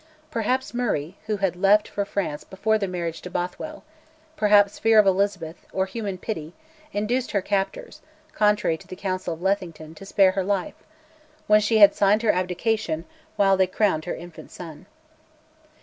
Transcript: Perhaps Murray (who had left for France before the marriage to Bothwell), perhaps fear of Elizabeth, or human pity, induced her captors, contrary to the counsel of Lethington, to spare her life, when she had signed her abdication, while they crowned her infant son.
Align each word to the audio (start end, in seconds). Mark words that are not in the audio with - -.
Perhaps 0.31 0.73
Murray 0.73 1.15
(who 1.27 1.37
had 1.37 1.55
left 1.55 1.87
for 1.87 2.05
France 2.05 2.43
before 2.43 2.79
the 2.79 2.87
marriage 2.87 3.21
to 3.21 3.29
Bothwell), 3.29 3.83
perhaps 4.35 4.79
fear 4.79 4.97
of 4.97 5.05
Elizabeth, 5.05 5.57
or 5.71 5.85
human 5.85 6.17
pity, 6.17 6.55
induced 6.91 7.29
her 7.33 7.41
captors, 7.43 8.01
contrary 8.33 8.77
to 8.79 8.87
the 8.87 8.95
counsel 8.95 9.35
of 9.35 9.43
Lethington, 9.43 9.93
to 9.93 10.03
spare 10.03 10.31
her 10.31 10.43
life, 10.43 10.81
when 11.45 11.61
she 11.61 11.77
had 11.77 11.93
signed 11.93 12.23
her 12.23 12.31
abdication, 12.31 13.05
while 13.35 13.55
they 13.55 13.67
crowned 13.67 14.05
her 14.05 14.15
infant 14.15 14.49
son. 14.49 14.87